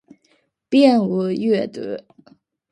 [0.67, 1.79] 便于阅读